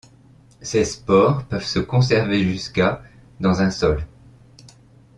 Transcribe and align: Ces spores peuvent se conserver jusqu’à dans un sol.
Ces 0.63 0.83
spores 0.85 1.45
peuvent 1.45 1.63
se 1.63 1.77
conserver 1.77 2.41
jusqu’à 2.43 3.03
dans 3.39 3.61
un 3.61 3.69
sol. 3.69 4.03